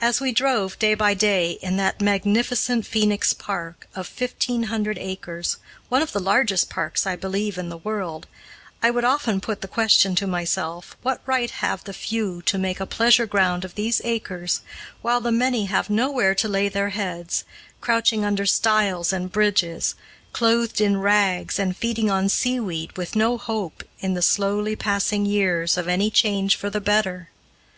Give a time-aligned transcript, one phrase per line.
[0.00, 5.58] As we drove, day by day, in that magnificent Phoenix Park, of fifteen hundred acres,
[5.90, 8.26] one of the largest parks, I believe, in the world,
[8.82, 12.80] I would often put the question to myself, what right have the few to make
[12.80, 14.62] a pleasure ground of these acres,
[15.02, 17.44] while the many have nowhere to lay their heads,
[17.82, 19.94] crouching under stiles and bridges,
[20.32, 25.26] clothed in rags, and feeding on sea weed with no hope, in the slowly passing
[25.26, 27.28] years, of any change for the better?